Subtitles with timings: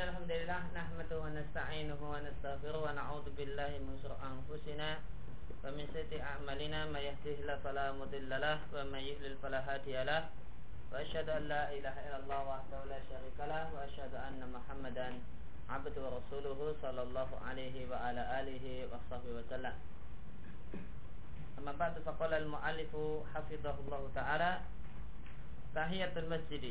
[0.00, 4.88] الحمد لله نحمده ونستعينه ونستغفره ونعوذ بالله من شرور أنفسنا
[5.64, 6.88] ومن سيئات أعمالنا.
[6.88, 10.32] ما يهده الله فلا مضل له ومن يضلل فلا هادي له.
[10.92, 15.08] وأشهد أن لا إله إلا الله وحده لا شريك له وأشهد أن محمدا
[15.68, 19.74] عبده ورسوله صلى الله عليه وعلى آله وصحبه وسلم.
[21.60, 22.92] أما بعد فقال المؤلف
[23.34, 24.50] حفظه الله تعالى
[25.76, 26.64] تحية المسجد.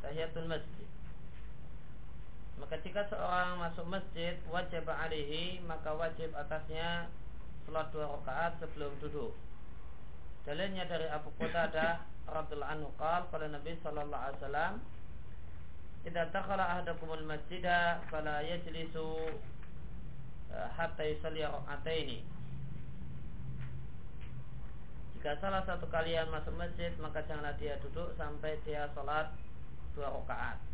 [0.00, 0.89] tahiyatul masjid
[2.60, 7.08] maka jika seorang masuk masjid wajib alihi maka wajib atasnya
[7.64, 9.32] salat dua rakaat sebelum duduk
[10.44, 14.74] dalilnya dari Abu Qatadah radhiyallahu anhu qala pada Nabi sallallahu alaihi wasallam
[16.04, 19.36] idza dakhala ahadakumul masjida fala yajlisu
[20.52, 22.20] eh, hatta yusalli raka'ataini
[25.20, 29.28] jika salah satu kalian masuk masjid maka janganlah dia duduk sampai dia salat
[29.92, 30.69] dua rakaat.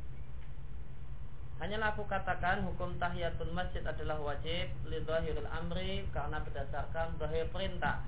[1.57, 8.05] Hanyalah aku katakan hukum tahiyatul masjid adalah wajib li zahiril amri karena berdasarkan zahir perintah.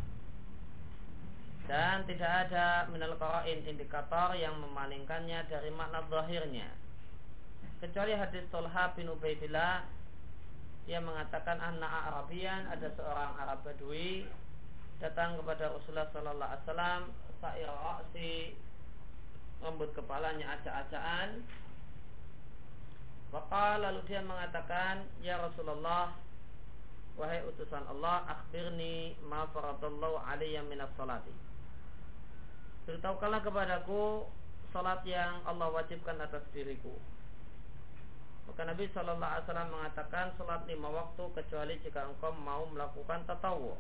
[1.64, 6.68] Dan tidak ada minal qara'in indikator yang memalingkannya dari makna zahirnya.
[7.80, 9.84] Kecuali hadis Tolha bin Ubaidillah
[10.88, 14.24] yang mengatakan anak Arabian ada seorang Arab Badui
[15.00, 17.02] datang kepada Rasulullah sallallahu alaihi wasallam
[17.38, 17.70] sa'ir
[19.60, 21.44] rambut kepalanya acak-acakan
[23.28, 26.16] maka lalu dia mengatakan Ya Rasulullah
[27.18, 31.34] Wahai utusan Allah Akhbirni ma faradallahu alaiya minas salati.
[32.86, 34.22] Beritahukanlah kepadaku
[34.70, 36.94] Salat yang Allah wajibkan atas diriku.
[38.46, 43.74] Maka Nabi Shallallahu mengatakan Salat lima waktu kecuali jika engkau mau melakukan tatawu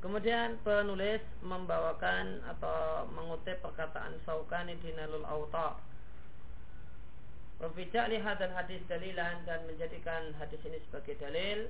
[0.00, 5.76] Kemudian penulis membawakan atau mengutip perkataan Saukani di Nalul Auta.
[7.60, 11.68] Wafijak lihat dan hadis dalilan dan menjadikan hadis ini sebagai dalil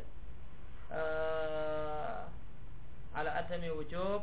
[0.94, 2.30] uh,
[3.18, 4.22] ala adami wujub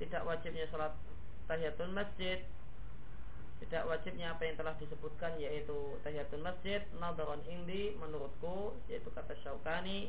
[0.00, 0.96] tidak wajibnya sholat
[1.44, 2.40] tahiyatul masjid
[3.68, 10.08] tidak wajibnya apa yang telah disebutkan yaitu tahiyatul masjid nadaron indi menurutku yaitu kata Syaukani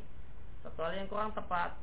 [0.63, 1.75] hal yang kurang tepat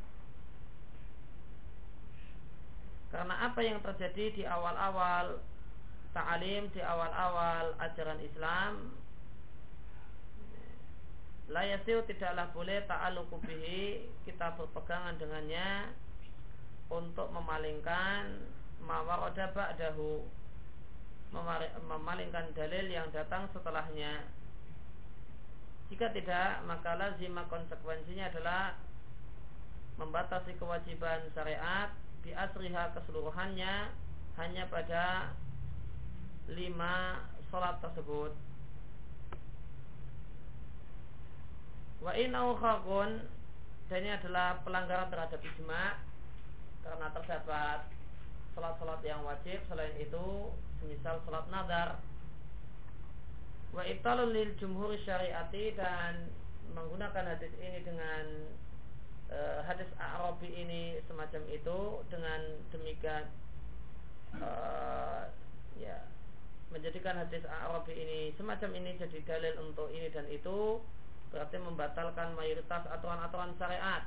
[3.10, 5.42] karena apa yang terjadi di awal-awal
[6.14, 8.94] ta'alim, di awal-awal ajaran Islam
[11.50, 15.90] Layasiu tidaklah boleh ta'aluku bihi Kita berpegangan dengannya
[16.86, 18.46] Untuk memalingkan
[18.86, 20.22] Mawaroda ba'dahu
[21.90, 24.30] Memalingkan dalil yang datang setelahnya.
[25.90, 28.78] Jika tidak Maka lazimah konsekuensinya adalah
[29.98, 31.90] Membatasi kewajiban syariat
[32.24, 33.74] di asriha keseluruhannya
[34.36, 35.34] hanya pada
[36.50, 38.32] lima sholat tersebut.
[42.00, 42.56] Wa inau
[43.90, 45.98] dan ini adalah pelanggaran terhadap ijma
[46.86, 47.90] karena terdapat
[48.54, 51.98] sholat-sholat yang wajib selain itu semisal sholat nadar
[53.74, 56.30] wa italul lil jumhur syariati dan
[56.74, 58.24] menggunakan hadis ini dengan
[59.30, 61.78] uh, hadis Arabi ini semacam itu
[62.10, 62.40] dengan
[62.74, 63.24] demikian
[64.38, 65.30] uh,
[65.78, 65.98] ya
[66.70, 70.78] menjadikan hadis Arabi ini semacam ini jadi dalil untuk ini dan itu
[71.30, 74.02] berarti membatalkan mayoritas aturan-aturan syariat.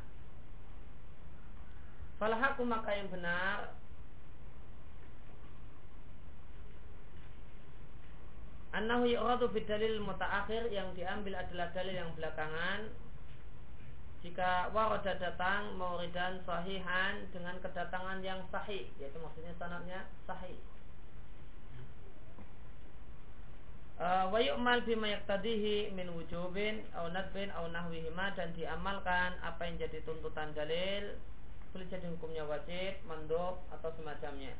[2.20, 3.74] Falahaku maka yang benar
[8.74, 12.90] Annahu yu'radu bidalil mutaakhir yang diambil adalah dalil yang belakangan
[14.24, 20.56] jika waroda datang mauridan sahihan dengan kedatangan yang sahih yaitu maksudnya sanadnya sahih
[24.00, 29.76] uh, wa yu'mal bima yaqtadihi min wujubin au nadbin au nahwihima dan diamalkan apa yang
[29.76, 31.20] jadi tuntutan dalil
[31.74, 34.54] boleh jadi hukumnya wajib, mandub atau semacamnya.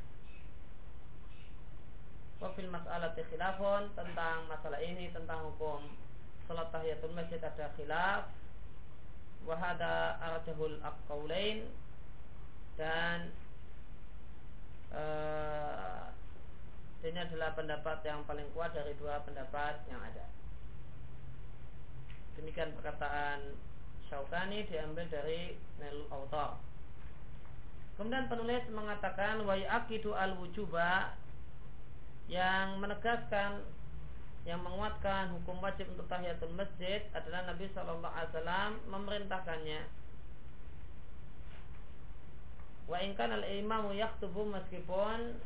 [2.42, 5.94] Wa fil mas'alati khilafun tentang masalah ini tentang hukum
[6.50, 8.26] salat tahiyatul masjid ada khilaf
[9.44, 11.68] wahada arjahul aqaulain
[12.80, 13.30] dan
[14.90, 16.10] uh,
[17.04, 20.24] ini adalah pendapat yang paling kuat dari dua pendapat yang ada.
[22.40, 23.54] Demikian perkataan
[24.08, 26.56] Syaukani diambil dari Nel Autor.
[27.94, 31.14] Kemudian penulis mengatakan wa yaqidu al wujuba
[32.26, 33.62] yang menegaskan
[34.44, 39.80] yang menguatkan hukum wajib untuk tahiyatul masjid adalah Nabi Shallallahu Alaihi Wasallam memerintahkannya.
[42.84, 45.40] Wa ingkan al imamu yaktubu meskipun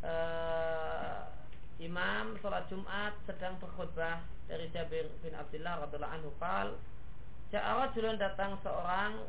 [0.00, 1.28] uh,
[1.76, 6.72] imam sholat Jumat sedang berkhutbah dari Jabir bin Abdullah radhiallahu anhu qal
[7.48, 7.88] Ja'a
[8.20, 9.24] datang seorang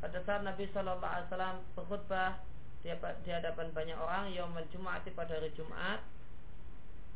[0.00, 2.40] pada saat Nabi Shallallahu Alaihi Wasallam berkhutbah
[2.82, 6.00] di hadapan banyak orang yaumul Jumat pada hari Jumat.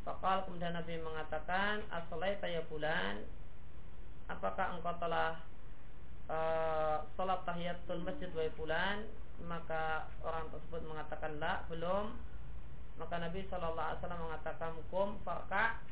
[0.06, 3.26] Fakal kemudian Nabi mengatakan asalai ya bulan
[4.30, 5.42] Apakah engkau telah
[6.30, 9.02] uh, Salat tahiyatul masjid wa bulan
[9.50, 12.14] Maka orang tersebut mengatakan La belum.
[13.02, 15.82] Maka Nabi SAW mengatakan Kum farka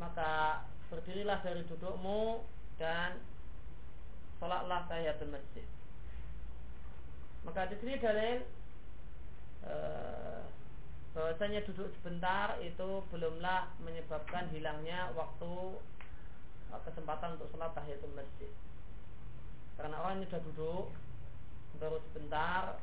[0.00, 2.40] Maka berdirilah dari dudukmu
[2.80, 3.20] Dan
[4.38, 5.66] Salatlah tahiyatul masjid.
[7.42, 8.46] Maka di sini dalil
[9.66, 10.46] uh,
[11.16, 15.80] bahwasanya duduk sebentar itu belumlah menyebabkan hilangnya waktu
[16.70, 18.52] uh, kesempatan untuk sholat tahiyatul masjid.
[19.78, 20.86] Karena orang sudah duduk
[21.78, 22.82] baru sebentar,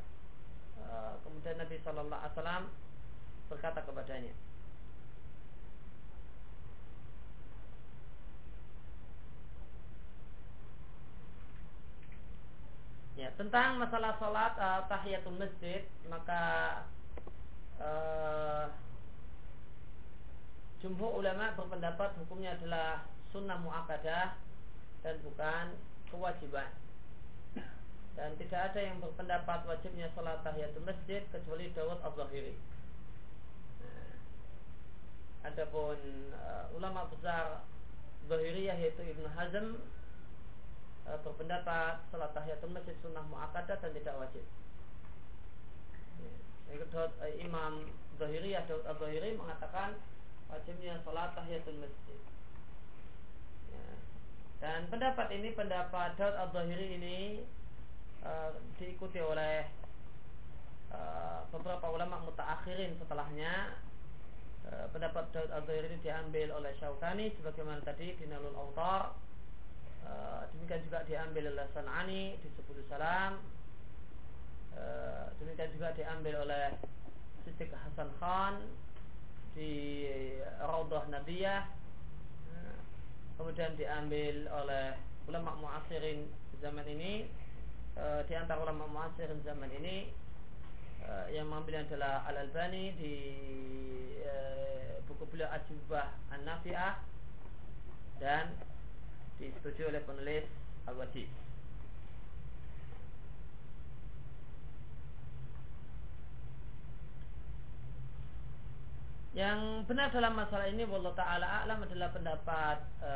[0.79, 2.63] uh, kemudian Nabi Shallallahu Alaihi Wasallam
[3.51, 4.33] berkata kepadanya,
[13.15, 16.83] Ya, tentang masalah sholat uh, tahiyatul masjid maka
[17.81, 18.71] uh,
[20.79, 24.37] jumhur ulama berpendapat hukumnya adalah sunnah muakkadah
[25.01, 25.75] dan bukan
[26.11, 26.69] kewajiban.
[28.15, 32.55] Dan tidak ada yang berpendapat wajibnya sholat tahiyatul masjid kecuali Dawud al-Zahiri.
[33.83, 34.11] Nah,
[35.51, 35.99] adapun
[36.31, 37.67] uh, ulama besar
[38.25, 39.77] Zahiriyah yaitu Ibn Hazm
[41.05, 44.45] e, berpendapat salat tahiyatul masjid sunnah muakkadah dan tidak wajib.
[46.69, 46.81] Ya.
[46.89, 47.85] Daud, e, Imam
[48.17, 49.99] Zahiri Daud Al-Zahiri mengatakan
[50.49, 52.19] wajibnya salat tahiyatul masjid.
[53.69, 53.87] Ya.
[54.63, 57.19] Dan pendapat ini pendapat Daud Al-Zahiri ini
[58.25, 58.31] e,
[58.81, 59.69] diikuti oleh
[60.89, 60.99] e,
[61.53, 63.77] beberapa ulama mutaakhirin setelahnya
[64.65, 69.25] e, pendapat Daud Al-Zahiri ini diambil oleh Syaukani sebagaimana tadi di Nalul Autar
[70.05, 73.41] Eh, demikian juga diambil oleh Sanani di Subul Salam
[74.75, 76.65] uh, demikian juga diambil oleh
[77.43, 78.63] Siddiq Hasan Khan
[79.55, 80.05] di
[80.59, 81.63] Raudah Nabiyah
[82.51, 82.77] uh,
[83.39, 86.27] kemudian diambil oleh ulama muasirin
[86.59, 87.27] zaman ini
[87.97, 90.11] uh, di antara ulama muasirin zaman ini
[91.29, 93.13] yang mengambilnya adalah Al Albani di
[95.05, 96.97] buku beliau Ajubah An-Nafi'ah
[98.17, 98.57] dan
[99.37, 100.49] disetujui oleh penulis
[100.89, 101.44] Al-Wajib.
[109.35, 113.11] Yang benar dalam masalah ini Allah Ta'ala A'lam adalah pendapat e,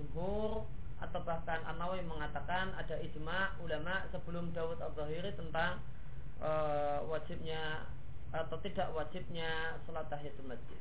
[0.00, 0.64] jumhur
[0.96, 5.84] Atau bahkan An-Nawawi mengatakan ada ijma ulama sebelum Dawud Al-Zahiri tentang
[6.40, 6.50] e,
[7.04, 7.84] wajibnya
[8.28, 10.80] atau tidak wajibnya salat tahiyatul masjid.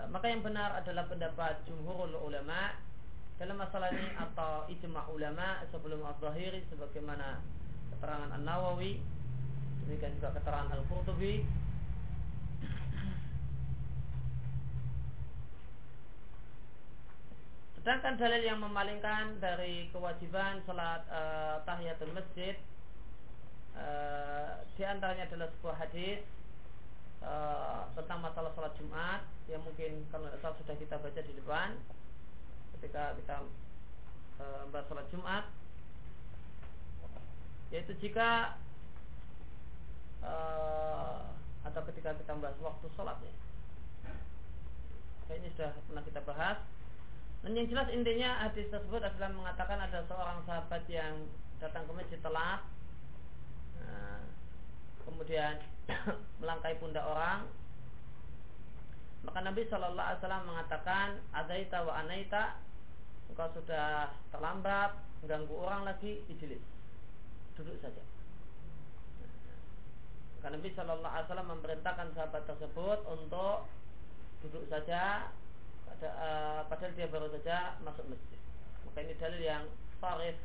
[0.00, 2.76] Eh, maka yang benar adalah pendapat jumhurul ulama
[3.40, 7.40] dalam masalah ini atau ijma ulama sebelum al-zahiri sebagaimana
[7.96, 9.00] keterangan An-Nawawi
[9.84, 11.48] demikian juga keterangan Al-Qurtubi
[17.80, 22.60] Sedangkan dalil yang memalingkan dari kewajiban salat uh, tahiyatul masjid
[23.72, 26.20] uh, di antaranya adalah sebuah hadis
[27.24, 31.80] uh, tentang masalah salat Jumat yang mungkin kalau salah sudah kita baca di depan.
[32.76, 33.48] Ketika kita
[34.44, 35.44] uh, bahas salat Jumat.
[37.72, 38.60] Yaitu jika
[40.20, 41.32] uh,
[41.64, 43.32] atau ketika kita membahas waktu sholatnya.
[45.32, 46.60] Kayaknya sudah pernah kita bahas
[47.40, 51.24] dan yang jelas intinya hadis tersebut adalah mengatakan ada seorang sahabat yang
[51.56, 52.60] datang ke masjid telat
[53.80, 54.20] nah,
[55.08, 55.56] kemudian
[56.40, 57.48] melangkai pundak orang.
[59.20, 62.56] Maka Nabi Shallallahu Alaihi Wasallam mengatakan adaita wa anaita
[63.28, 66.64] engkau sudah terlambat mengganggu orang lagi ijlis
[67.56, 68.00] duduk saja.
[70.40, 73.68] Maka Nabi Shallallahu Alaihi Wasallam memerintahkan sahabat tersebut untuk
[74.40, 75.28] duduk saja
[76.00, 78.40] pada, uh, padahal dia baru saja masuk masjid
[78.88, 79.64] maka ini dalil yang
[80.00, 80.36] farif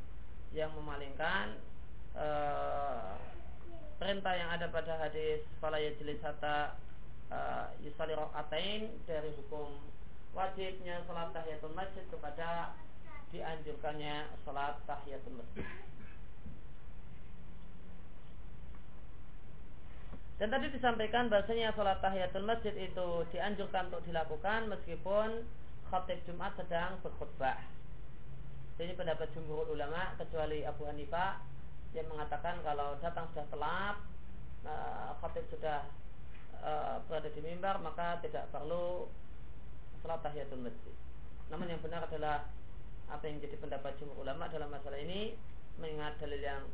[0.51, 1.55] yang memalingkan
[2.12, 3.15] uh,
[3.95, 6.75] perintah yang ada pada hadis fala yajlis hatta
[7.31, 9.79] uh, yusali rakaatain dari hukum
[10.35, 12.75] wajibnya salat tahiyatul masjid kepada
[13.31, 15.63] dianjurkannya salat tahiyatul masjid.
[20.36, 25.48] Dan tadi disampaikan bahasanya salat tahiyatul masjid itu dianjurkan untuk dilakukan meskipun
[25.88, 27.56] khatib Jumat sedang berkhutbah.
[28.75, 31.39] Ini pendapat jumhur ulama kecuali Abu Hanifah
[31.96, 33.96] yang mengatakan kalau datang sudah telat
[34.68, 35.88] uh, khatib sudah
[36.60, 39.08] uh, berada di mimbar maka tidak perlu
[40.04, 40.96] salat tahiyatul masjid.
[41.48, 42.44] Namun yang benar adalah
[43.08, 45.39] apa yang jadi pendapat jumhur ulama dalam masalah ini
[45.80, 46.68] mengingat dalil yang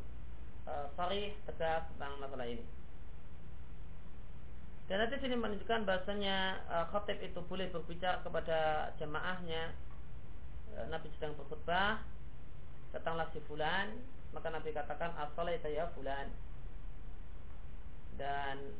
[0.66, 2.81] uh, sarih tegas tentang masalah ini.
[4.92, 9.72] Dan nanti sini menunjukkan bahasanya uh, khatib itu boleh berbicara kepada jamaahnya.
[10.76, 12.04] Uh, Nabi sedang berkhutbah,
[12.92, 13.88] datanglah si fulan,
[14.36, 16.28] maka Nabi katakan as-salaita ya fulan.
[18.20, 18.76] Dan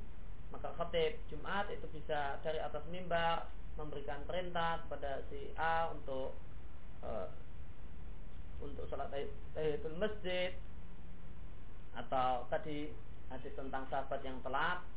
[0.53, 3.49] maka khatib Jumat itu bisa dari atas mimbar
[3.81, 6.37] memberikan perintah kepada si A untuk
[7.01, 7.33] uh,
[8.61, 9.09] untuk sholat
[9.57, 10.53] tahiyatul masjid
[11.97, 12.93] atau tadi
[13.33, 14.92] hadis tentang sahabat yang telat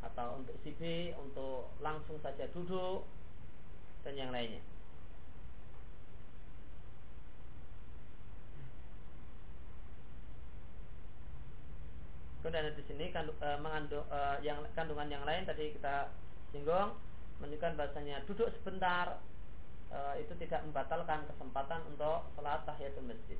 [0.00, 3.04] atau untuk si B untuk langsung saja duduk
[4.04, 4.64] dan yang lainnya.
[12.40, 16.08] Kemudian di sini kandung, e, mengandung e, yang kandungan yang lain tadi kita
[16.48, 16.96] singgung
[17.36, 19.20] menunjukkan bahasanya duduk sebentar
[19.92, 23.36] e, itu tidak membatalkan kesempatan untuk sholat tahiyatul masjid.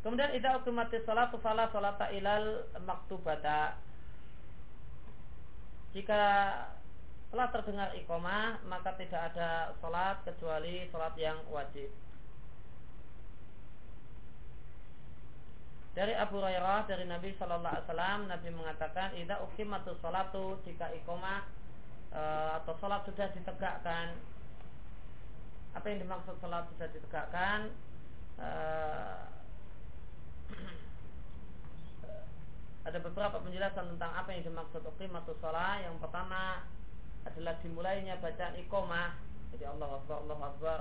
[0.00, 3.76] Kemudian idza uqimatis salatu fala salata ilal maktubata.
[5.92, 6.22] Jika
[7.30, 11.92] telah terdengar iqamah maka tidak ada salat kecuali salat yang wajib.
[15.94, 21.46] Dari Abu Hurairah dari Nabi Shallallahu Alaihi Wasallam Nabi mengatakan ida ukimatus salatu jika ikomah
[22.14, 22.22] e,
[22.62, 24.14] atau salat sudah ditegakkan
[25.74, 27.74] apa yang dimaksud salat sudah ditegakkan
[28.38, 28.48] e,
[32.90, 36.66] ada beberapa penjelasan tentang apa yang dimaksud ukimatus salat yang pertama
[37.22, 39.14] adalah dimulainya bacaan ikomah
[39.54, 40.80] jadi Allah Akbar Allah Akbar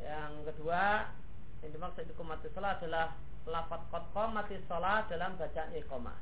[0.00, 1.12] yang kedua
[1.60, 3.12] yang dimaksud ikomah salat adalah
[3.46, 6.18] lafat qad qamati sholat dalam bacaan iqamah.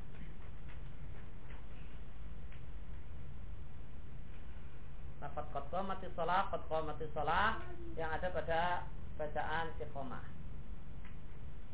[5.25, 7.65] Lafat qad qamati sholat, qad qamati sholat
[7.97, 8.63] yang ada pada
[9.17, 10.25] bacaan iqamah.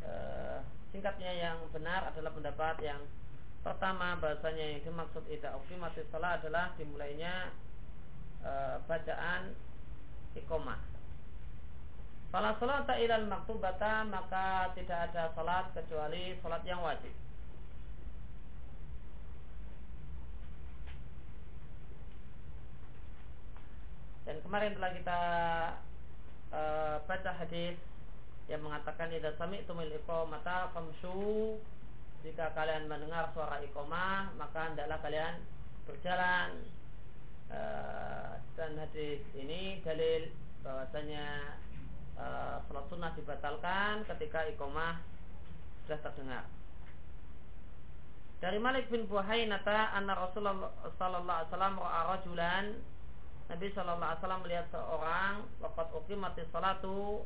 [0.06, 0.12] E,
[0.90, 3.02] singkatnya yang benar adalah pendapat yang
[3.62, 7.52] pertama bahasanya yang dimaksud ida mati sholat adalah dimulainya
[8.40, 8.52] e,
[8.88, 9.52] bacaan
[10.34, 10.90] iqamah
[12.30, 17.10] Fala salata ilal maktubata maka tidak ada salat kecuali salat yang wajib.
[24.30, 25.20] Dan kemarin telah kita
[26.54, 27.74] uh, baca hadis
[28.50, 31.56] yang mengatakan idza sami'tumul iqamata famshu.
[32.26, 35.40] Jika kalian mendengar suara iqamah maka hendaklah kalian
[35.86, 36.66] berjalan.
[37.50, 40.30] Uh, dan hadis ini dalil
[40.62, 41.58] bahwasanya
[42.20, 45.00] Eh, sholat sunnah dibatalkan ketika iqomah
[45.88, 46.44] sudah terdengar.
[48.44, 50.68] Dari Malik bin Buhainata anna Rasulullah
[51.00, 52.64] sallallahu alaihi wasallam ra'a rajulan.
[53.48, 57.24] Nabi sallallahu alaihi wasallam melihat seorang waqad uqimatis salatu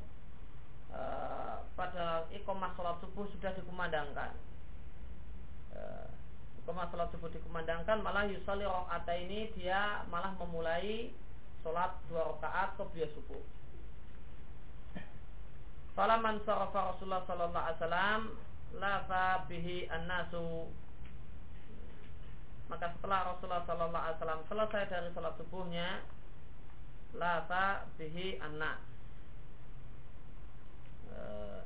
[0.95, 4.33] uh, pada iqomah salat subuh sudah dikumandangkan.
[5.75, 6.07] Uh,
[6.63, 8.65] iqomah salat subuh dikumandangkan malah yusalli
[9.27, 11.11] ini dia malah memulai
[11.67, 13.43] salat dua rakaat qobliyah subuh.
[15.95, 18.21] Falaman sarafa Rasulullah sallallahu alaihi wasallam
[18.83, 20.67] lafa bihi an-nasu
[22.67, 26.03] maka setelah Rasulullah sallallahu alaihi wasallam selesai dari salat subuhnya
[27.15, 28.94] lafa bihi an-nas
[31.15, 31.61] uh,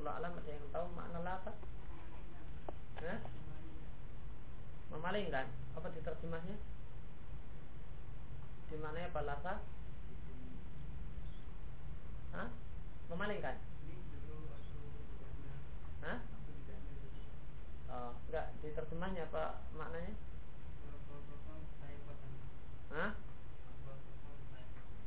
[0.00, 1.52] Allah alam ada yang tahu makna lafa?
[3.00, 3.20] Eh?
[4.90, 6.56] Memalingkan apa diterjemahnya?
[8.70, 9.54] Di mana apa lafa?
[12.30, 12.48] Hah?
[13.10, 13.56] memalingkan?
[16.00, 16.18] Hah?
[17.90, 20.14] Oh, enggak diterjemahnya apa maknanya?
[22.94, 23.10] Hah?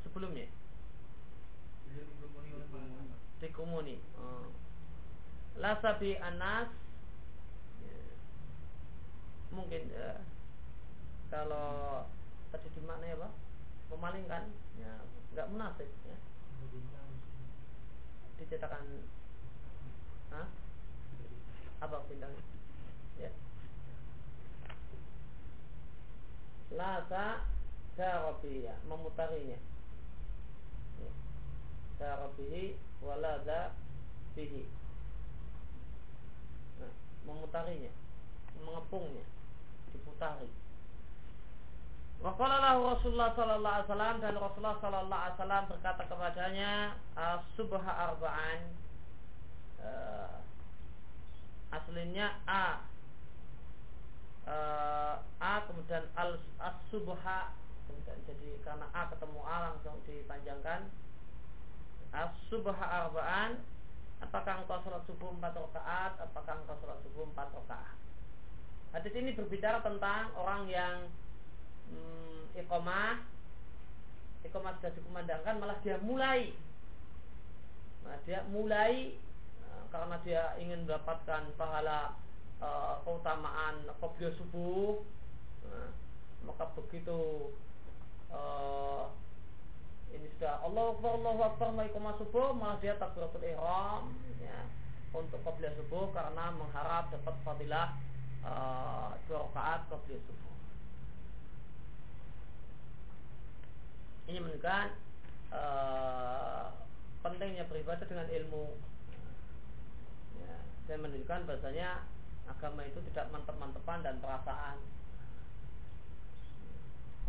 [0.03, 0.47] Sebelumnya?
[3.43, 3.99] Dikumuni.
[4.15, 4.47] Oh.
[5.59, 6.71] Lasabi anas
[7.83, 7.99] ya.
[9.51, 10.23] mungkin ya,
[11.27, 12.07] kalau
[12.55, 13.29] tadi dimaknai apa?
[13.91, 15.03] Memalingkan, ya
[15.35, 16.17] enggak munafik ya
[18.37, 18.85] dicetakan
[20.33, 20.47] Hah?
[21.83, 22.43] apa bintangnya
[23.19, 23.31] ya
[26.73, 27.45] lasa
[27.93, 29.59] darabiya memutarinya
[30.97, 31.11] ya.
[32.01, 33.75] darabihi walada
[34.35, 34.65] bihi
[36.79, 36.93] nah,
[37.27, 37.91] memutarinya
[38.63, 39.25] mengepungnya
[39.93, 40.49] diputari.
[42.23, 46.71] Waqala Rasulullah sallallahu alaihi wasallam dan Rasulullah sallallahu alaihi wasallam berkata kepadanya
[47.59, 48.59] subha arba'an.
[49.83, 50.39] Uh,
[51.75, 52.87] aslinya a.
[54.47, 57.55] Uh, a kemudian al as subha
[57.87, 60.91] kemudian jadi karena a ketemu a langsung dipanjangkan
[62.49, 63.57] subha arbaan
[64.21, 67.97] apakah engkau sholat subuh empat rakaat apakah engkau sholat subuh empat rakaat?
[68.93, 71.09] Hadis ini berbicara tentang orang yang
[71.89, 73.25] hmm, iqomah
[74.45, 76.53] iqomah sudah dikumandangkan malah dia mulai.
[78.03, 79.15] Nah, dia mulai
[79.65, 82.19] uh, karena dia ingin mendapatkan pahala
[82.59, 85.01] uh, keutamaan qobliya subuh.
[85.65, 85.89] Nah,
[86.43, 87.49] maka begitu
[88.29, 89.07] uh,
[90.13, 94.69] ini sudah Allah Akbar Allah Akbar iqomah subuh malah dia takbiratul ihram ya,
[95.11, 97.97] untuk qobliya subuh karena mengharap dapat fadilah
[98.45, 100.55] uh, dua rakaat qobliya subuh.
[104.29, 104.87] Ini menunjukkan
[105.51, 106.71] uh,
[107.25, 108.65] pentingnya beribadah dengan ilmu.
[110.39, 110.55] Ya,
[110.87, 112.07] dan menunjukkan bahasanya
[112.47, 114.77] agama itu tidak mantep-mantepan dan perasaan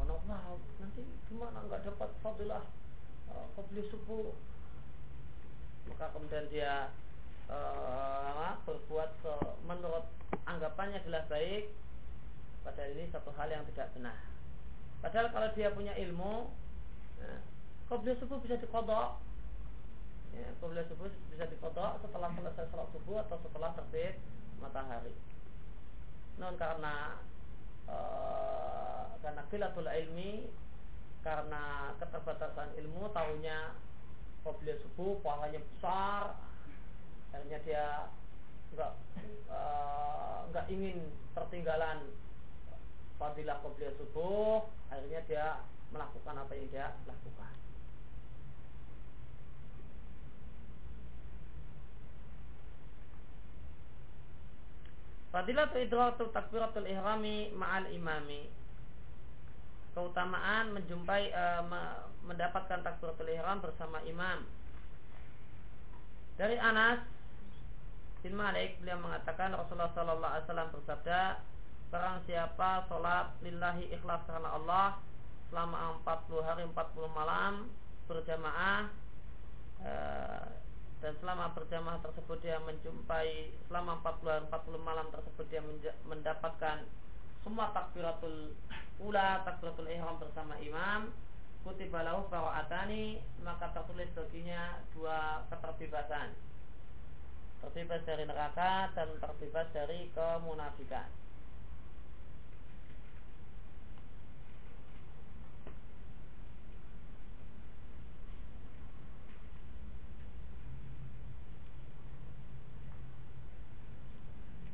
[0.01, 2.65] oh wow nanti gimana nggak dapat fadilah
[3.31, 3.47] uh,
[3.91, 4.35] subuh.
[5.85, 6.89] Maka kemudian dia
[7.53, 10.09] uh, berbuat uh, menurut
[10.49, 11.71] anggapannya adalah baik.
[12.65, 14.17] Padahal ini satu hal yang tidak benar.
[15.05, 16.49] Padahal kalau dia punya ilmu
[17.21, 17.37] ya,
[18.17, 19.21] subuh bisa dikodok.
[20.35, 24.19] Ya, Qobliya subuh bisa dipotong setelah selesai sholat subuh atau setelah terbit
[24.59, 25.15] matahari.
[26.43, 27.23] Non karena
[27.89, 30.49] uh, karena kilatul ilmi
[31.25, 33.73] karena keterbatasan ilmu tahunya
[34.45, 36.37] Qobliya subuh pahalanya besar
[37.33, 37.87] akhirnya dia
[38.77, 38.93] nggak
[39.49, 41.01] uh, nggak ingin
[41.33, 42.13] tertinggalan
[43.17, 45.47] fadilah Qobliya subuh akhirnya dia
[45.97, 47.64] melakukan apa yang dia lakukan
[55.35, 58.47] Fadilatul idratul takbiratul ihrami ma'al imami.
[59.91, 61.67] Keutamaan menjumpai uh,
[62.23, 64.47] mendapatkan takbiratul ihram bersama imam.
[66.39, 67.03] Dari Anas
[68.23, 71.21] bin Malik beliau mengatakan Rasulullah sallallahu alaihi wasallam bersabda,
[71.91, 75.03] barang siapa salat lillahi ikhlas karena Allah
[75.51, 77.53] selama 40 hari 40 malam
[78.07, 78.87] berjamaah
[79.83, 80.47] uh,
[81.05, 85.61] dan selama berjamaah tersebut dia menjumpai selama 40 hari 40 malam tersebut dia
[86.09, 86.81] mendapatkan
[87.45, 88.57] semua takbiratul
[89.05, 91.13] ula takbiratul ihram bersama imam.
[91.61, 96.33] Kutiba lahu atani maka tertulis baginya dua keterbebasan
[97.65, 101.09] terbebas dari neraka dan terbebas dari kemunafikan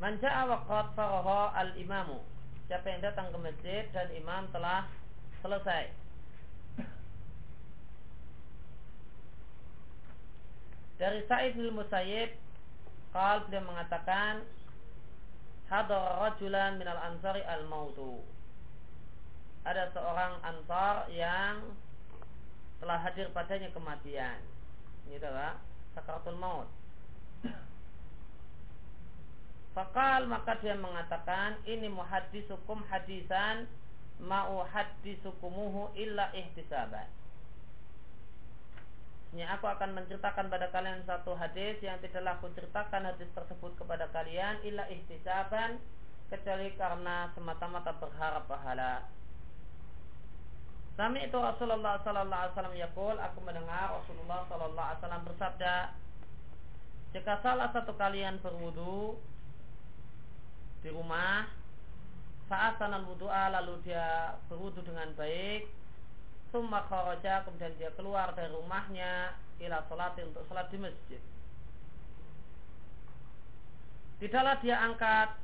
[0.00, 2.24] Manja waqat faraha al-imamu.
[2.72, 4.88] Siapa yang datang ke masjid dan imam telah
[5.44, 5.92] selesai.
[11.00, 12.36] Dari Sa'id bin Musayyib
[13.16, 14.44] Qal dia mengatakan
[15.72, 18.20] Hadar rajulan minal ansari al-mautu
[19.64, 21.72] Ada seorang ansar yang
[22.84, 24.44] Telah hadir padanya kematian
[25.08, 25.56] Ini adalah
[25.96, 26.68] Sakaratul maut
[29.80, 33.64] Fakal maka dia mengatakan ini muhadisukum hadisan
[34.20, 37.08] mau hadisukumuhu illa ihtisaban.
[39.32, 44.04] Ini aku akan menceritakan pada kalian satu hadis yang tidaklah aku ceritakan hadis tersebut kepada
[44.12, 45.80] kalian illa ihtisaban
[46.28, 49.08] kecuali karena semata-mata berharap pahala.
[51.00, 55.74] Sami itu Rasulullah sallallahu alaihi wasallam yaqul aku mendengar Rasulullah sallallahu alaihi wasallam bersabda
[57.16, 59.16] jika salah satu kalian berwudu
[60.80, 61.48] di rumah.
[62.50, 65.70] Saat sanal wudhu'a lalu dia berwudu dengan baik.
[66.50, 71.22] Summa kharaja kemudian dia keluar dari rumahnya ila sholat untuk sholat di masjid.
[74.18, 75.38] Tidaklah dia angkat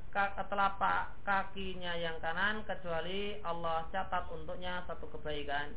[0.51, 5.71] telapak kakinya yang kanan kecuali Allah catat untuknya satu kebaikan.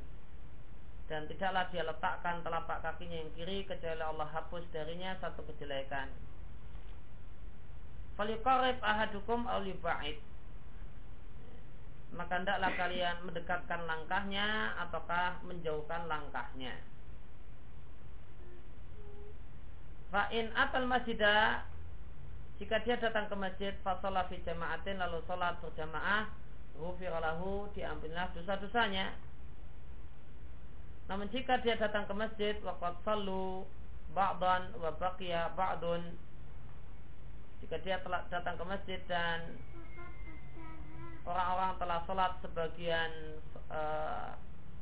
[1.05, 6.09] Dan tidaklah dia letakkan telapak kakinya yang kiri kecuali Allah hapus darinya satu kejelekan
[8.19, 9.47] Faliqarib ahadukum
[9.79, 10.19] ba'id
[12.11, 16.75] Maka hendaklah kalian mendekatkan langkahnya ataukah menjauhkan langkahnya.
[20.11, 21.63] Fa'in atal masjidah
[22.59, 26.27] jika dia datang ke masjid fasolah fi jama'atin lalu sholat berjamaah
[26.75, 29.15] ghufiralahu diambillah dosa-dosanya
[31.07, 33.63] namun jika dia datang ke masjid waqad sallu
[34.11, 36.03] ba'dan wa baqiya ba'dun
[37.63, 39.59] jika dia telah datang ke masjid dan
[41.27, 43.11] orang-orang telah sholat sebagian
[43.69, 43.81] e,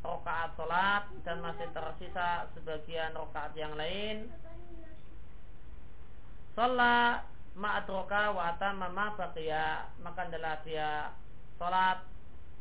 [0.05, 4.29] rokaat sholat dan masih tersisa sebagian rokaat yang lain
[6.55, 7.25] sholat
[7.57, 11.11] ma'adroka wa atama ma baqiya maka adalah dia
[11.57, 12.05] sholat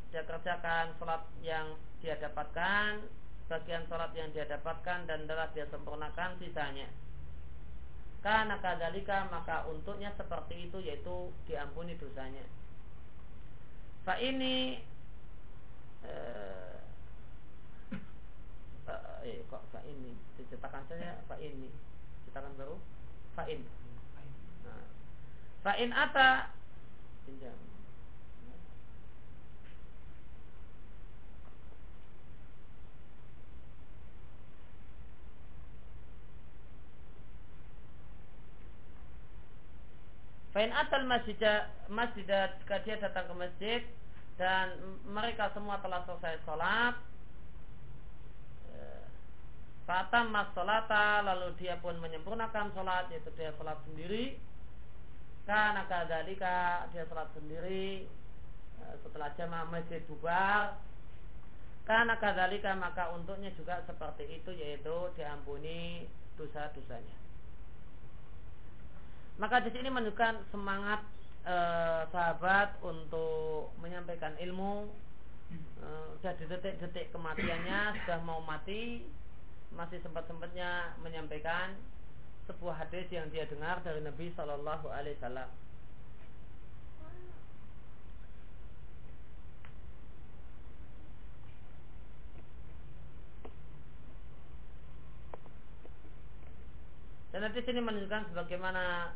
[0.09, 3.05] dia kerjakan sholat yang dia dapatkan
[3.47, 6.89] bagian sholat yang dia dapatkan dan adalah dia sempurnakan sisanya
[8.25, 12.43] karena kadalika maka untuknya seperti itu yaitu diampuni dosanya.
[14.07, 14.81] Fa ini
[16.07, 16.77] eh,
[19.27, 20.15] eh, kok fa ini?
[20.39, 21.69] Dicetakan saja fa ini.
[22.27, 22.77] Cetakan baru
[23.35, 23.61] fa in.
[24.65, 24.87] Nah,
[25.61, 26.51] fa in ata
[27.27, 27.66] pinjam
[40.57, 41.37] Fain atal masjid
[41.85, 43.81] masjid jika dia datang ke masjid
[44.41, 44.73] dan
[45.05, 46.97] mereka semua telah selesai sholat
[49.85, 54.41] Fatam mas sholata lalu dia pun menyempurnakan sholat yaitu dia sholat sendiri.
[55.45, 58.09] Karena kadalika dia sholat sendiri
[59.05, 60.73] setelah jamaah masjid bubar.
[61.85, 67.26] Karena kadalika maka untuknya juga seperti itu yaitu diampuni dosa-dosanya
[69.37, 71.05] maka di sini menunjukkan semangat
[71.45, 71.55] e,
[72.09, 74.89] sahabat untuk menyampaikan ilmu.
[75.77, 79.05] E, sudah di detik-detik kematiannya sudah mau mati,
[79.77, 81.77] masih sempat-sempatnya menyampaikan
[82.49, 85.49] sebuah hadis yang dia dengar dari Nabi Shallallahu Alaihi Wasallam.
[97.37, 99.13] Dan hadis ini menunjukkan sebagaimana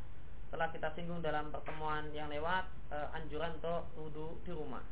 [0.52, 4.84] telah kita singgung dalam pertemuan yang lewat e, anjuran untuk wudhu di rumah.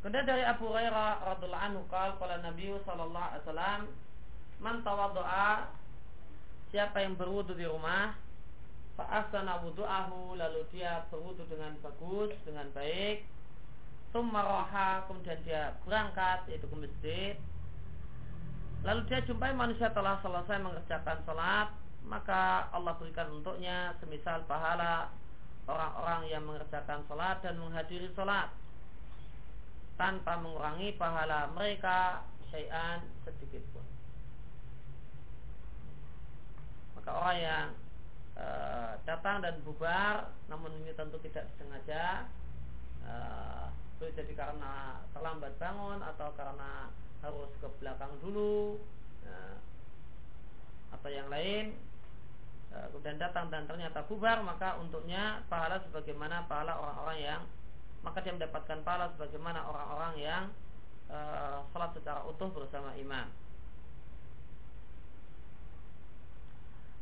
[0.00, 3.80] Kemudian dari Abu Hurairah radhiallahu anhu qala qala Nabi sallallahu alaihi wasallam
[4.56, 5.68] man tawaddoa
[6.72, 8.16] siapa yang berwudu di rumah
[8.96, 13.28] fa ahsana wudu'ahu lalu dia berwudu dengan bagus dengan baik.
[14.16, 14.64] Summa
[15.04, 17.34] kemudian dia berangkat yaitu ke masjid.
[18.80, 21.68] Lalu dia jumpai manusia telah selesai mengerjakan salat
[22.06, 25.10] maka Allah berikan untuknya semisal pahala
[25.66, 28.54] orang-orang yang mengerjakan sholat dan menghadiri sholat
[29.98, 32.22] tanpa mengurangi pahala mereka
[32.54, 33.82] syai'an sedikit pun.
[36.94, 37.66] Maka orang yang
[38.38, 38.46] e,
[39.02, 42.30] datang dan bubar, namun ini tentu tidak sengaja,
[43.02, 43.14] e,
[43.98, 46.92] boleh jadi karena terlambat bangun atau karena
[47.24, 48.78] harus ke belakang dulu,
[49.26, 49.32] e,
[50.94, 51.85] atau yang lain, Eh,
[52.92, 57.42] kemudian datang dan ternyata bubar maka untuknya pahala sebagaimana pahala orang-orang yang
[58.06, 60.44] maka dia mendapatkan pahala sebagaimana orang-orang yang
[61.10, 61.18] e,
[61.74, 63.26] salat secara utuh bersama imam.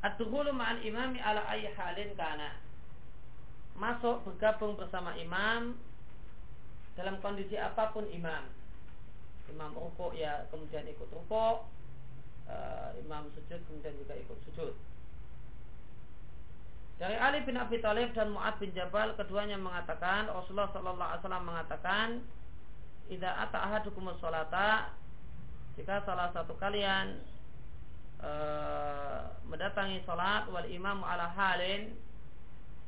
[0.00, 2.56] At-dukhulu ma'al imami ala ayyi halin kana.
[3.76, 5.76] Masuk bergabung bersama imam
[6.96, 8.48] dalam kondisi apa pun imam.
[9.52, 11.68] Imam rukuk ya kemudian ikut rukuk,
[12.48, 12.56] e,
[13.04, 14.72] imam sujud kemudian juga ikut sujud.
[17.04, 21.44] Dari Ali bin Abi Thalib dan Mu'ad bin Jabal keduanya mengatakan Rasulullah sallallahu alaihi wasallam
[21.44, 22.08] mengatakan
[23.12, 24.08] Idza ata ahadukum
[25.76, 27.20] jika salah satu kalian
[28.24, 28.32] e,
[29.44, 31.92] mendatangi salat wal imam ala halin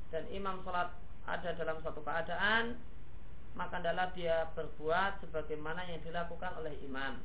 [0.09, 0.89] dan imam salat
[1.29, 2.81] ada dalam satu keadaan
[3.53, 7.21] maka adalah dia berbuat sebagaimana yang dilakukan oleh imam.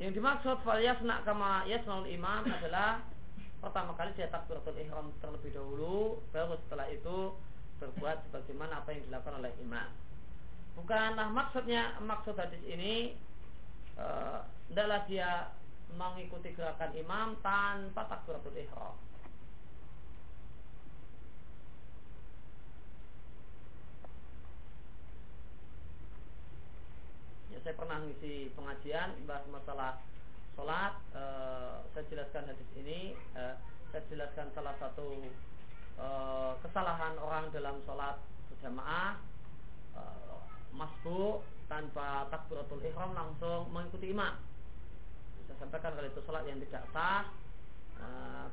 [0.00, 3.11] Yang dimaksud fal yasna kama yasnaul imam adalah
[3.62, 7.38] pertama kali dia takbiratul ihram terlebih dahulu baru setelah itu
[7.78, 9.90] berbuat sebagaimana apa yang dilakukan oleh imam.
[10.74, 13.14] Bukanlah maksudnya maksud hadis ini
[14.66, 15.54] adalah e, dia
[15.94, 18.98] mengikuti gerakan imam tanpa takbiratul ihram.
[27.54, 30.02] Ya saya pernah ngisi pengajian bahas masalah
[30.56, 31.22] sholat e,
[31.92, 33.42] saya jelaskan hadis ini e,
[33.92, 35.24] saya jelaskan salah satu
[35.96, 36.06] e,
[36.60, 38.16] kesalahan orang dalam sholat
[38.52, 39.18] berjamaah
[40.72, 44.40] masbuk tanpa takbiratul ihram langsung mengikuti imam.
[45.44, 47.28] Saya sampaikan kalau itu sholat yang tidak sah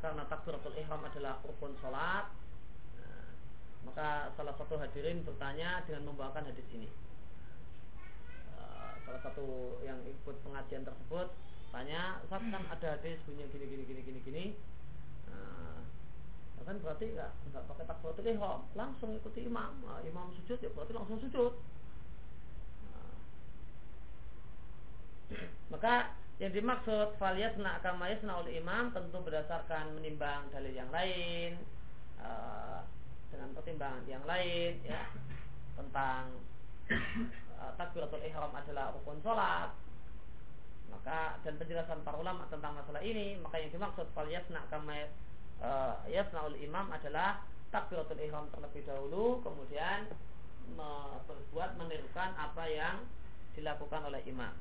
[0.03, 2.27] karena takbiratul ihram adalah rukun sholat
[3.88, 6.91] maka salah satu hadirin bertanya dengan membawakan hadis ini.
[9.07, 11.31] Salah satu yang ikut pengajian tersebut
[11.69, 14.45] tanya Ustaz kan ada hadis punya gini gini gini gini gini.
[15.29, 15.86] Nah,
[16.65, 19.73] kan berarti nggak nggak pakai takbiratul ihram langsung ikuti imam.
[19.86, 21.53] Nah, imam sujud ya berarti langsung sujud.
[22.89, 23.17] Nah.
[25.69, 31.60] maka yang dimaksud faliyasna kama yasna oleh imam tentu berdasarkan menimbang dalil yang lain
[32.23, 32.79] uh,
[33.27, 35.03] dengan pertimbangan yang lain ya
[35.75, 36.32] tentang
[37.60, 39.69] uh, takbiratul ihram adalah rukun sholat
[40.89, 45.08] maka dan penjelasan para ulama tentang masalah ini maka yang dimaksud faliyasna kama
[45.62, 50.10] uh, yasna oleh imam adalah takbiratul ihram terlebih dahulu kemudian
[51.25, 53.02] berbuat menirukan apa yang
[53.58, 54.54] dilakukan oleh imam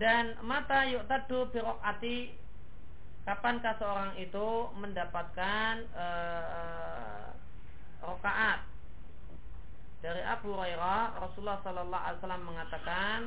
[0.00, 2.40] Dan mata yuk tadu birokati
[3.20, 4.48] Kapankah seorang itu
[4.80, 7.28] mendapatkan uh,
[8.00, 8.64] rokaat
[10.00, 13.20] dari Abu Hurairah Rasulullah Sallallahu Alaihi Wasallam mengatakan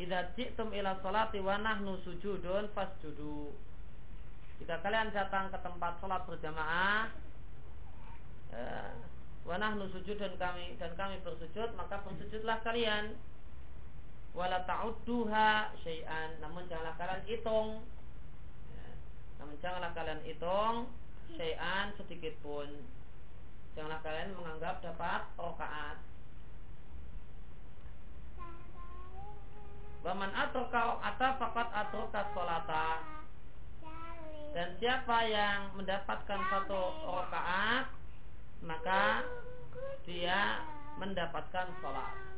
[0.00, 3.52] Idza ji'tum ila salati wa nahnu sujudun fasjudu.
[4.56, 7.12] Jika kalian datang ke tempat sholat berjamaah
[8.56, 8.94] uh,
[9.44, 13.12] wa nahnu sujudun kami dan kami bersujud maka bersujudlah kalian
[14.32, 16.40] wala ta'udduha syai'an.
[16.40, 17.84] Namun janganlah kalian hitung.
[18.72, 18.88] Ya.
[19.40, 20.88] namun janganlah kalian hitung
[21.36, 22.68] syai'an sedikit pun.
[23.72, 25.96] Janganlah kalian menganggap dapat rokaat
[30.04, 33.00] Waman atroka ata fakat atroka solata
[34.52, 37.88] Dan siapa yang mendapatkan satu rokaat
[38.60, 39.24] Maka
[40.04, 40.60] dia
[41.00, 42.31] mendapatkan sholat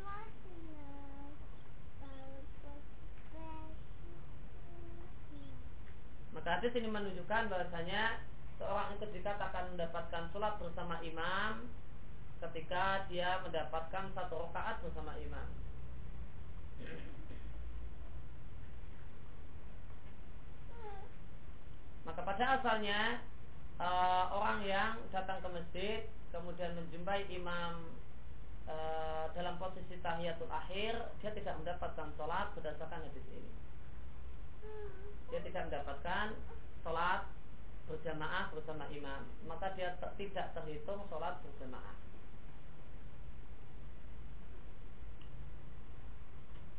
[6.34, 8.18] Maka hadis ini menunjukkan bahwasanya
[8.58, 11.70] seorang itu dikatakan mendapatkan sholat bersama imam
[12.42, 15.48] ketika dia mendapatkan satu rakaat bersama imam.
[22.04, 23.24] Maka pada asalnya
[23.80, 26.00] uh, orang yang datang ke masjid
[26.34, 27.94] kemudian menjumpai imam
[28.66, 33.50] uh, dalam posisi tahiyatul akhir dia tidak mendapatkan sholat berdasarkan hadis ini
[35.30, 36.36] dia tidak mendapatkan
[36.84, 37.26] sholat
[37.88, 39.22] berjamaah bersama imam.
[39.44, 41.96] Maka dia tidak terhitung sholat berjamaah.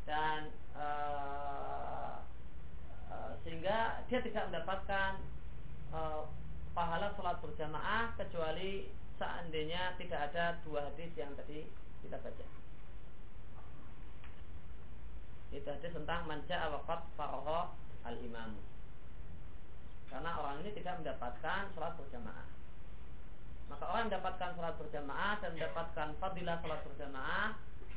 [0.06, 2.22] Dan uh,
[3.10, 5.18] uh, sehingga dia tidak mendapatkan
[5.90, 6.30] uh,
[6.74, 11.66] pahala sholat berjamaah kecuali seandainya tidak ada dua hadis yang tadi
[12.04, 12.46] kita baca.
[15.50, 17.72] Itu hadis tentang manja awaqat faroho
[18.06, 18.54] al-imam.
[20.06, 22.48] Karena orang ini tidak mendapatkan sholat berjamaah.
[23.66, 27.48] Maka orang yang mendapatkan sholat berjamaah dan mendapatkan fadilah sholat berjamaah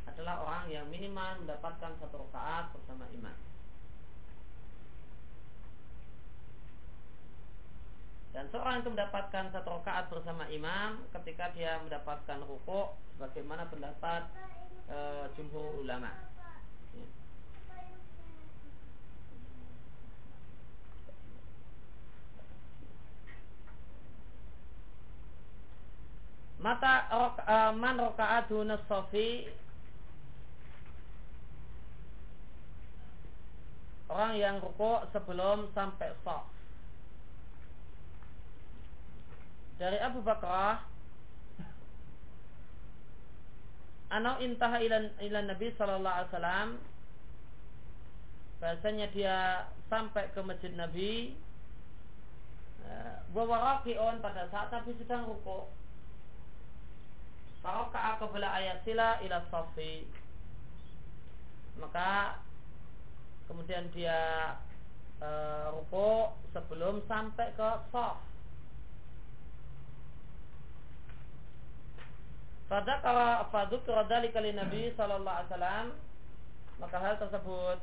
[0.10, 3.38] adalah orang yang minimal mendapatkan satu rakaat bersama imam.
[8.30, 14.30] Dan seorang itu mendapatkan satu rakaat bersama imam ketika dia mendapatkan rukuk bagaimana pendapat
[14.86, 14.98] e,
[15.34, 16.29] jumhur ulama.
[26.60, 29.48] Mata uh, man roka'atu nasofi
[34.12, 36.44] Orang yang rukuk sebelum sampai sof
[39.80, 40.84] Dari Abu Bakrah
[44.10, 46.70] Anau intaha ilan, ilan Nabi Sallallahu Alaihi Wasallam.
[48.58, 51.38] Bahasanya dia sampai ke masjid Nabi.
[53.30, 55.70] Bahwa pada saat Nabi sedang rukuk
[57.60, 60.08] Faraka'a qabla ayasila ila safi?
[61.80, 62.40] Maka
[63.50, 64.54] Kemudian dia
[65.18, 65.30] e,
[65.74, 68.22] Ruku sebelum sampai ke saf.
[72.70, 75.88] Pada kalau faduk radali kali Nabi Sallallahu Alaihi Wasallam.
[76.80, 77.82] Maka hal tersebut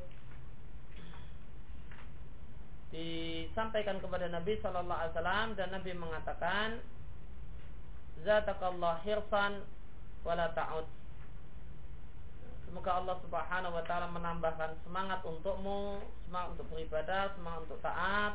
[2.94, 6.78] disampaikan kepada Nabi Sallallahu Alaihi Wasallam dan Nabi mengatakan
[8.24, 9.64] zatakallah hirsan
[10.24, 10.86] wala ta'ud.
[12.66, 18.34] Semoga Allah subhanahu wa ta'ala menambahkan semangat untukmu Semangat untuk beribadah, semangat untuk taat.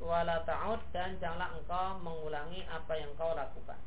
[0.00, 3.78] Wala ta'ud dan janganlah engkau mengulangi apa yang kau lakukan.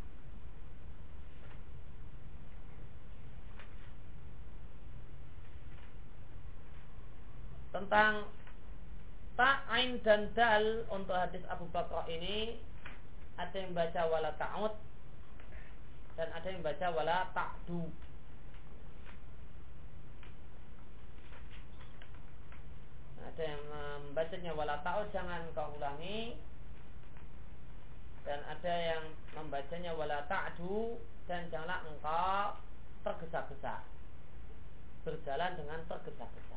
[7.74, 8.30] Tentang
[9.36, 12.56] tak ain dan dal untuk hadis Abu Bakar ini
[13.36, 14.72] ada yang baca wala ta'ud
[16.16, 17.92] dan ada yang baca wala ta'du.
[23.20, 26.40] Ada yang membacanya wala ta'ud jangan kau ulangi.
[28.24, 29.04] Dan ada yang
[29.36, 30.96] membacanya wala ta'du
[31.28, 32.64] dan janganlah engkau
[33.04, 33.84] tergesa-gesa.
[35.04, 36.55] Berjalan dengan tergesa-gesa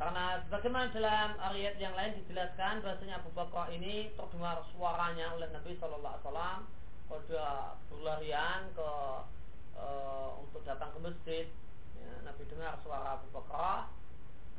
[0.00, 5.76] Karena sebagaimana dalam ayat yang lain dijelaskan bahasanya Abu Bakar ini terdengar suaranya oleh Nabi
[5.76, 6.58] Shallallahu Alaihi Wasallam
[7.28, 8.90] dia berlarian ke
[9.76, 9.86] e,
[10.40, 11.46] untuk datang ke masjid.
[12.00, 13.92] Ya, Nabi dengar suara Abu Bakar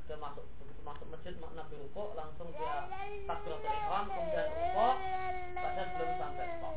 [0.05, 2.85] dia masuk begitu masuk masjid Nabi rukuk langsung dia
[3.25, 4.95] takbiratul ihram kemudian rukuk
[5.57, 6.75] padahal belum sampai stop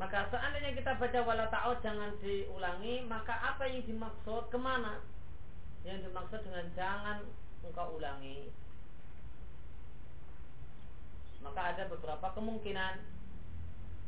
[0.00, 5.04] Maka seandainya kita baca wala ta'ud jangan diulangi, maka apa yang dimaksud ke mana?
[5.84, 7.28] Yang dimaksud dengan jangan
[7.60, 8.48] engkau ulangi.
[11.44, 12.96] Maka ada beberapa kemungkinan.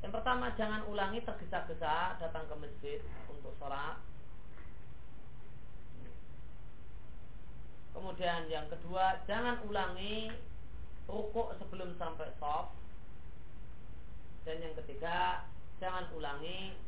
[0.00, 4.00] Yang pertama jangan ulangi tergesa-gesa datang ke masjid untuk sholat.
[7.92, 10.32] Kemudian yang kedua jangan ulangi
[11.04, 12.72] rukuk sebelum sampai soft.
[14.48, 15.44] Dan yang ketiga
[15.82, 16.78] jangan ulangi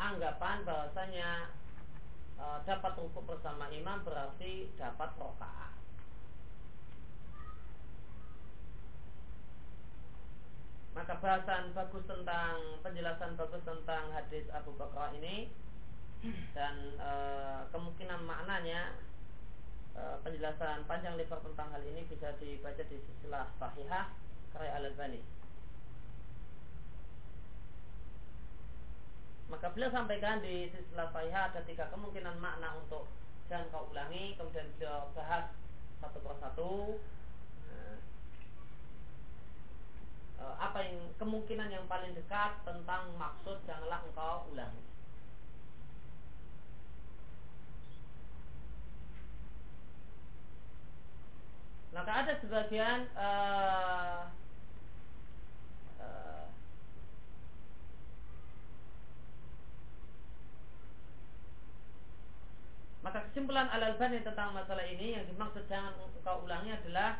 [0.00, 1.52] anggapan bahwasanya
[2.40, 5.76] e, dapat rukuk bersama imam berarti dapat rokaat.
[10.96, 15.52] Maka bahasan bagus tentang penjelasan bagus tentang hadis Abu Bakar ini
[16.56, 17.10] dan e,
[17.76, 18.96] kemungkinan maknanya
[19.92, 24.16] e, penjelasan panjang lebar tentang hal ini bisa dibaca di sisilah sahihah
[24.56, 25.37] karya Al-Albani.
[29.48, 33.08] Maka beliau sampaikan di sisilah Sahihah ada tiga kemungkinan makna untuk
[33.48, 34.36] jangan kau ulangi.
[34.36, 35.48] Kemudian beliau bahas
[36.04, 37.00] satu persatu
[37.64, 37.96] nah,
[40.44, 44.84] eh, apa yang kemungkinan yang paling dekat tentang maksud janganlah engkau ulangi.
[51.88, 54.28] Maka ada sebagian uh,
[63.08, 67.16] Maka kesimpulan Al-Albani tentang masalah ini yang dimaksud jangan engkau ulangi adalah